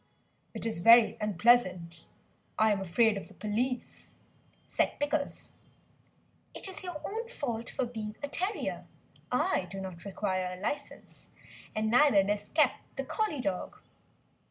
[0.55, 2.07] "It is very unpleasant,
[2.57, 4.15] I am afraid of the police,"
[4.65, 5.51] said Pickles.
[6.55, 8.87] "It is your own fault for being a terrier;
[9.31, 11.29] I do not require a licence,
[11.75, 13.77] and neither does Kep, the Collie dog."